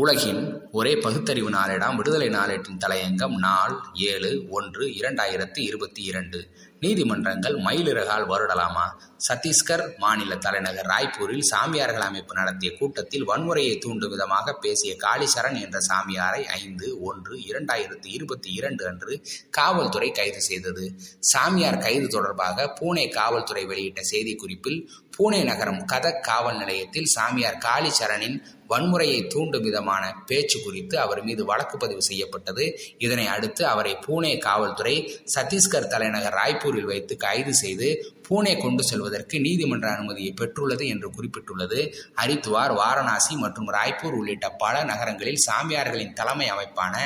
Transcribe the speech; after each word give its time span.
உலகின் 0.00 0.42
ஒரே 0.72 0.96
பகுத்தறிவு 0.96 1.50
நாளேடாம் 1.50 1.96
விடுதலை 1.96 2.28
நாளேட்டின் 2.28 2.80
தலையங்கம் 2.86 3.36
நாள் 3.38 3.74
ஏழு 3.94 4.30
ஒன்று 4.50 4.84
இரண்டாயிரத்தி 4.86 5.58
இருபத்தி 5.58 6.02
இரண்டு. 6.02 6.38
நீதிமன்றங்கள் 6.80 7.56
மயிலிறகால் 7.56 8.26
வருடலாமா? 8.28 8.84
சத்தீஸ்கர் 9.28 9.82
மாநில 9.98 10.36
தலைநகர் 10.36 10.86
ராய்ப்பூரில் 10.86 11.40
சாமியார்கள் 11.40 12.00
அமைப்பு 12.00 12.34
நடத்திய 12.34 12.76
கூட்டத்தில் 12.78 13.28
வன்முறையை 13.28 13.78
தூண்டும் 13.78 14.10
விதமாக 14.10 14.52
பேசிய 14.52 14.96
காளிசரண் 14.96 15.58
என்ற 15.60 15.78
சாமியாரை 15.88 16.42
ஐந்து 16.44 17.02
ஒன்று 17.02 17.36
இரண்டாயிரத்தி 17.50 18.10
இருபத்தி 18.16 18.52
இரண்டு 18.52 18.86
அன்று 18.86 19.22
காவல்துறை 19.50 20.10
கைது 20.10 20.40
செய்தது. 20.40 20.86
சாமியார் 21.18 21.78
கைது 21.78 22.06
தொடர்பாக 22.06 22.74
பூனே 22.80 23.08
காவல்துறை 23.08 23.64
வெளியிட்ட 23.64 24.00
செய்திக்குறிப்பில் 24.10 24.80
பூனே 25.20 25.44
நகரம் 25.44 25.86
கதக் 25.92 26.20
காவல் 26.20 26.58
நிலையத்தில் 26.58 27.04
சாமியார் 27.04 27.58
காளிச்சரணின் 27.58 28.42
வன்முறையை 28.68 29.26
தூண்டும் 29.26 29.62
விதமான 29.62 30.14
பேச்சு 30.26 30.62
குறித்து 30.62 30.98
அவர் 31.00 31.22
மீது 31.22 31.44
வழக்கு 31.44 31.76
பதிவு 31.76 32.02
செய்யப்பட்டது. 32.02 32.78
இதனை 32.98 33.26
அடுத்து 33.26 33.66
அவரை 33.66 33.96
பூனே 34.06 34.38
காவல்துறை 34.38 35.22
சத்தீஸ்கர் 35.34 35.86
தலைநகர் 35.86 36.32
ராய்ப்பூரில் 36.32 36.82
வைத்து 36.82 37.16
கைது 37.16 37.54
செய்து 37.54 38.14
பூனே 38.28 38.62
கொண்டு 38.62 38.82
செல்வதற்கு 38.82 39.40
நீதிமன்ற 39.40 39.90
அனுமதியை 39.90 40.34
பெற்றுள்ளது 40.40 40.86
என்று 40.86 41.10
குறிப்பிட்டுள்ளது. 41.10 41.94
ஹரித்வார் 42.22 42.74
வாரணாசி 42.74 43.36
மற்றும் 43.36 43.72
ராய்ப்பூர் 43.72 44.12
உள்ளிட்ட 44.12 44.48
பல 44.48 44.84
நகரங்களில் 44.84 45.42
சாமியார்களின் 45.46 46.12
தலைமை 46.12 46.50
அமைப்பான 46.50 46.98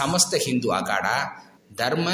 சமஸ்த 0.00 0.36
ஹிந்து 0.36 0.72
அகாடா 0.72 1.46
தர்ம 1.74 2.10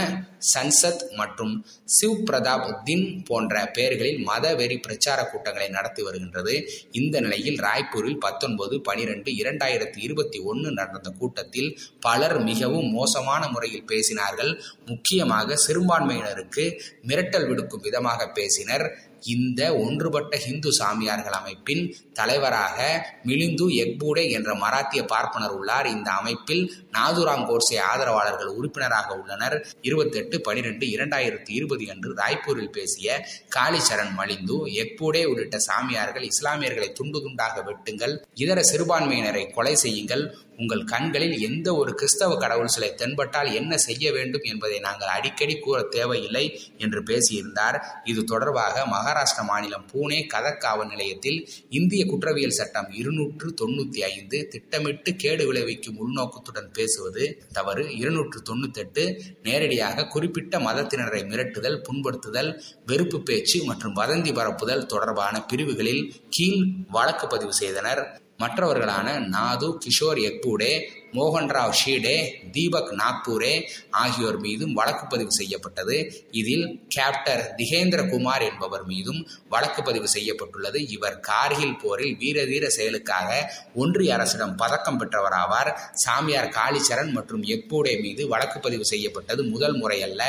சன்சத் 0.54 1.14
மற்றும் 1.16 1.66
சிவ் 1.84 2.24
பிரதாப் 2.30 2.82
தின் 2.82 3.22
போன்ற 3.24 3.66
பெயர்களில் 3.66 4.22
மத 4.22 4.54
வெறி 4.54 4.78
பிரச்சார 4.78 5.24
கூட்டங்களை 5.24 5.68
நடத்தி 5.68 6.02
வருகின்றது. 6.02 6.70
இந்த 6.90 7.20
நிலையில் 7.20 7.60
ராய்ப்பூரில் 7.60 8.18
பத்தொன்பது 8.18 8.80
பனிரெண்டு 8.80 9.32
இரண்டாயிரத்தி 9.32 9.98
இருபத்தி 9.98 10.38
ஒன்று 10.38 10.70
நடந்த 10.70 11.10
கூட்டத்தில் 11.10 11.78
பலர் 12.00 12.40
மிகவும் 12.40 12.92
மோசமான 12.92 13.48
முறையில் 13.48 13.84
பேசினார்கள். 13.84 14.60
முக்கியமாக 14.86 15.54
சிறுபான்மையினருக்கு 15.66 16.80
மிரட்டல் 17.06 17.48
விடுக்கும் 17.48 17.80
விதமாக 17.80 18.28
பேசினர். 18.28 18.98
இந்த 19.24 19.74
ஒன்றுபட்ட 19.74 20.36
ஹிந்து 20.36 20.72
சாமியார்கள் 20.72 21.32
அமைப்பின் 21.32 21.82
தலைவராக 22.12 22.78
மிலிந்து 23.22 23.66
எக்பூடே 23.82 24.30
என்ற 24.30 24.54
மராத்திய 24.54 25.04
பார்ப்பனர் 25.04 25.50
உள்ளார். 25.50 25.86
இந்த 25.86 26.10
அமைப்பில் 26.10 26.64
நாதுராம் 26.92 27.46
கோட்ஸே 27.50 27.78
ஆதரவாளர்கள் 27.90 28.46
உறுப்பினராக 28.46 29.16
உள்ளனர். 29.16 29.56
இருபத்தெட்டு 29.82 30.40
பனிரெண்டு 30.40 30.86
இரண்டாயிரத்தி 30.86 31.50
இருபது 31.50 31.84
அன்று 31.90 32.14
ராய்ப்பூரில் 32.14 32.70
பேசிய 32.70 33.26
காளிச்சரண் 33.56 34.14
மலிந்து 34.14 34.56
எக்பூடே 34.82 35.24
உள்ளிட்ட 35.24 35.58
சாமியார்கள் 35.58 36.28
இஸ்லாமியர்களை 36.30 36.92
துண்டு 36.92 37.18
துண்டாக 37.18 37.62
வெட்டுங்கள் 37.68 38.14
இதர 38.34 38.60
சிறுபான்மையினரை 38.72 39.52
கொலை 39.52 39.74
செய்யுங்கள் 39.74 40.24
உங்கள் 40.58 40.84
கண்களில் 40.84 41.36
எந்த 41.38 41.74
ஒரு 41.74 41.94
கிறிஸ்தவ 41.94 42.36
கடவுள் 42.36 42.72
சிலை 42.74 42.90
தென்பட்டால் 42.94 43.50
என்ன 43.52 43.76
செய்ய 43.76 44.12
வேண்டும் 44.12 44.42
என்பதை 44.42 44.78
நாங்கள் 44.78 45.08
அடிக்கடி 45.08 45.56
கூற 45.58 45.82
தேவையில்லை 45.82 46.44
என்று 46.78 47.02
பேசியிருந்தார். 47.02 47.78
இது 48.04 48.24
தொடர்பாக 48.24 48.84
மகாராஷ்டிர 48.94 49.44
மாநிலம் 49.44 49.86
பூனே 49.92 50.20
கதக்காவல் 50.34 50.88
நிலையத்தில் 50.88 51.48
இந்திய 51.68 52.06
குற்றவியல் 52.06 52.56
சட்டம் 52.60 52.90
இருநூற்று 52.90 53.54
தொண்ணூத்தி 53.62 54.00
ஐந்து 54.12 54.48
திட்டமிட்டு 54.48 55.16
கேடு 55.16 55.46
விளைவிக்கும் 55.46 55.98
உள்நோக்கத்துடன் 56.04 56.70
பேசுவது 56.72 57.42
தவறு. 57.52 57.96
இருநூற்று 57.96 58.40
தொண்ணூத்தெட்டு 58.50 59.04
நேரடியாக 59.42 60.06
குறிப்பிட்ட 60.06 60.58
மதத்தினரை 60.58 61.22
மிரட்டுதல் 61.32 61.82
புண்படுத்துதல் 61.88 62.50
வெறுப்பு 62.86 63.22
பேச்சு 63.22 63.64
மற்றும் 63.64 63.96
வதந்தி 63.96 64.32
பரப்புதல் 64.34 64.86
தொடர்பான 64.86 65.42
பிரிவுகளில் 65.44 66.02
கீழ் 66.28 66.62
வழக்கு 66.90 67.26
பதிவு 67.26 67.54
செய்தனர். 67.54 68.02
மற்றவர்களான 68.38 69.08
நாது 69.28 69.68
கிஷோர் 69.78 70.20
எக்பூடே 70.20 70.72
மோகன்ராவ் 71.16 71.74
ஷீடே 71.80 72.14
தீபக் 72.54 72.92
நாக்பூரே 73.00 73.54
ஆகியோர் 74.02 74.38
மீதும் 74.46 74.72
வழக்கு 74.78 75.04
பதிவு 75.06 75.32
செய்யப்பட்டது. 75.32 75.96
இதில் 76.40 76.66
கேப்டர் 76.96 77.42
திகேந்திர 77.58 78.00
குமார் 78.12 78.44
என்பவர் 78.48 78.84
மீதும் 78.92 79.20
வழக்கு 79.54 79.82
பதிவு 79.82 80.08
செய்யப்பட்டுள்ளது. 80.08 80.80
இவர் 80.96 81.18
கார்கில் 81.30 81.76
போரில் 81.82 82.16
வீரதீர 82.22 82.66
செயலுக்காக 82.78 83.28
ஒன்றிய 83.74 84.14
அரசிடம் 84.14 84.56
பதக்கம் 84.62 85.00
பெற்றவராவார். 85.00 85.72
சாமியார் 86.04 86.50
காளிச்சரண் 86.58 87.12
மற்றும் 87.18 87.44
எக்பூடே 87.56 87.94
மீது 88.04 88.22
வழக்கு 88.34 88.60
பதிவு 88.60 88.84
செய்யப்பட்டது. 88.92 89.42
முதல் 89.54 89.76
முறையல்ல 89.82 90.22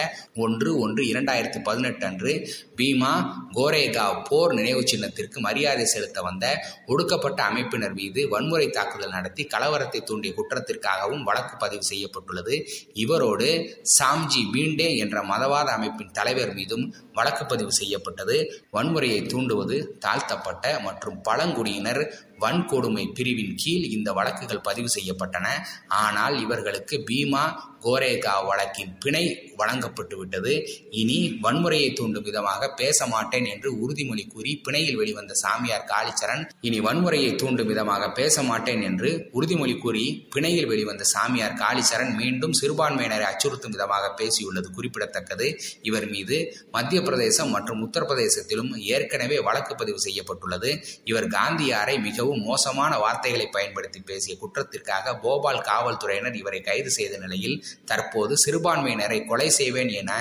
ஒன்று 0.46 0.72
ஒன்று 0.80 1.04
இரண்டாயிரத்தி 1.12 1.60
பதினெட்டு 1.70 2.06
அன்று 2.06 2.32
பீமா 2.80 3.12
கோரேகாவ் 3.58 4.18
போர் 4.30 4.54
நினைவு 4.54 4.82
சின்னத்திற்கு 4.92 5.40
மரியாதை 5.40 5.86
செலுத்த 5.86 6.22
வந்த 6.22 6.46
ஒடுக்கப்பட்ட 6.86 7.40
அமைப்பினர் 7.50 7.96
மீது 8.00 8.22
வன்முறை 8.34 8.68
தாக்குதல் 8.78 9.16
நடத்தி 9.18 9.44
கலவரத்தை 9.54 10.00
தூண்டிய 10.10 10.32
குற்றத்திற்காகவும் 10.76 11.24
வழக்கு 11.24 11.58
பதிவு 11.58 11.84
செய்யப்பட்டுள்ளது. 11.84 12.66
இவரோடு 12.94 13.48
சாம்ஜி 14.00 14.42
பீண்டே 14.54 14.98
என்ற 14.98 15.22
மதவாத 15.22 15.70
அமைப்பின் 15.78 16.12
தலைவர் 16.12 16.54
மீதும் 16.54 16.96
வழக்கு 17.14 17.46
பதிவு 17.46 17.72
செய்யப்பட்டது. 17.72 18.64
வன்முறையை 18.74 19.20
தூண்டுவது 19.26 19.98
தாழ்த்தப்பட்ட 19.98 20.80
மற்றும் 20.80 21.22
பழங்குடியினர் 21.22 22.34
வன்கொடுமை 22.44 23.06
பிரிவின் 23.18 23.56
கீழ் 23.62 23.86
இந்த 23.98 24.10
வழக்குகள் 24.20 24.66
பதிவு 24.68 24.90
செய்யப்பட்டன. 24.98 25.48
ஆனால் 26.04 26.36
இவர்களுக்கு 26.46 26.98
பீமா 27.10 27.46
கோரேகா 27.86 28.34
வழக்கின் 28.48 28.94
பிணை 29.04 29.24
வழங்கப்பட்டு 29.60 30.16
விட்டது. 30.20 30.54
இனி 31.02 31.18
வன்முறையை 31.44 31.90
தூண்டும் 31.94 32.26
விதமாக 32.30 32.70
பேச 32.82 33.08
மாட்டேன் 33.12 33.48
என்று 33.54 33.70
உறுதிமொழி 33.84 34.24
கூறி 34.28 34.52
பிணையில் 34.68 34.98
வெளிவந்த 35.02 35.34
சாமியார் 35.44 35.86
காளிச்சரண் 35.92 36.44
இனி 36.68 36.80
வன்முறையை 36.88 37.32
தூண்டும் 37.42 37.70
விதமாக 37.72 38.10
பேச 38.20 38.44
மாட்டேன் 38.44 38.82
என்று 38.82 39.10
உறுதிமொழி 39.38 39.76
கூறி 39.84 40.06
பிணையில் 40.36 40.70
வெளிவந்த 40.72 41.04
சாமியார் 41.14 41.60
காளிச்சரண் 41.64 42.14
மீண்டும் 42.22 42.56
சிறுபான்மையினரை 42.62 43.28
அச்சுறுத்தும் 43.32 43.76
விதமாக 43.76 44.10
பேசியுள்ளது 44.22 44.70
குறிப்பிடத்தக்கது. 44.78 45.48
இவர் 45.82 46.08
மீது 46.16 46.40
மத்திய 46.78 47.02
பிரதேசம் 47.02 47.54
மற்றும் 47.56 47.84
உத்தரப்பிரதேசத்திலும் 47.88 48.72
ஏற்கனவே 48.96 49.40
வழக்கு 49.50 49.76
பதிவு 49.76 50.02
செய்யப்பட்டுள்ளது. 50.08 50.72
இவர் 51.12 51.30
காந்தியாரை 51.38 51.98
மிகவும் 52.26 52.46
மோசமான 52.46 52.92
வார்த்தைகளை 52.98 53.46
பயன்படுத்தி 53.48 54.00
பேசிய 54.02 54.34
குற்றத்திற்காக 54.38 55.14
போபால் 55.18 55.60
காவல்துறையினர் 55.62 56.38
இவரை 56.40 56.60
கைது 56.62 56.92
செய்த 56.92 57.16
நிலையில் 57.18 57.58
தற்போது 57.86 58.34
சிறுபான்மையினரை 58.44 59.20
கொலை 59.26 59.48
செய்வேன் 59.52 59.92
என 59.94 60.12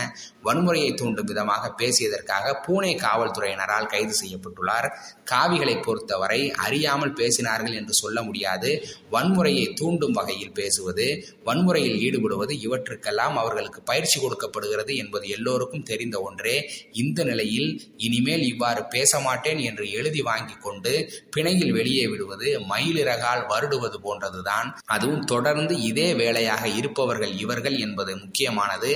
வன்முறையை 0.44 0.94
தூண்டும் 0.94 1.25
விதமாக 1.25 1.72
பேசியதற்காக 1.78 2.55
பூனே 2.66 2.93
காவல்துறையினரால் 3.05 3.87
கைது 3.87 4.15
செய்யப்பட்டுள்ளார். 4.22 4.88
காவிகளை 5.31 5.82
பொறுத்தவரை 5.82 6.41
அறியாமல் 6.50 7.12
பேசினார்கள் 7.12 7.75
என்று 7.75 7.94
சொல்ல 7.94 8.22
முடியாது. 8.22 8.71
வன்முறையை 9.12 9.66
தூண்டும் 9.75 10.12
வகையில் 10.12 10.53
பேசுவது 10.53 11.06
வன்முறையில் 11.44 11.99
ஈடுபடுவது 12.06 12.53
இவற்றுக்கெல்லாம் 12.66 13.37
அவர்களுக்கு 13.37 13.83
பயிற்சி 13.83 14.21
கொடுக்கப்படுகிறது 14.21 14.97
என்பது 14.97 15.28
எல்லோருக்கும் 15.28 15.83
தெரிந்த 15.83 16.21
ஒன்றே. 16.21 16.56
இந்த 16.93 17.25
நிலையில் 17.25 17.71
இனிமேல் 17.97 18.44
இவ்வாறு 18.53 18.84
பேச 18.84 19.21
மாட்டேன் 19.21 19.59
என்று 19.59 19.91
எழுதி 19.91 20.22
வாங்கி 20.22 20.56
கொண்டு 20.60 20.93
பிணையில் 21.37 21.72
வெளியே 21.72 22.06
விடுவது 22.06 22.50
மயிலிறகால் 22.72 23.43
வருடுவது 23.53 23.99
போன்றதுதான். 24.06 24.69
அதுவும் 24.87 25.25
தொடர்ந்து 25.25 25.81
இதே 25.81 26.09
வேலையாக 26.15 26.69
இருப்பவர்கள் 26.69 27.33
இவர்கள் 27.44 27.77
என்பது 27.78 28.16
முக்கியமானது. 28.16 28.93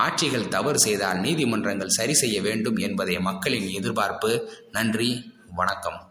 ஆட்சிகள் 0.00 0.48
தவறு 0.48 0.78
செய்தால் 0.78 1.20
நீதிமன்றங்கள் 1.20 1.88
சரி 1.88 2.14
செய்ய 2.14 2.42
வேண்டும் 2.42 2.76
என்பதே 2.76 3.18
மக்களின் 3.18 3.68
எதிர்பார்ப்பு. 3.68 4.50
நன்றி 4.70 5.10
வணக்கம். 5.54 6.09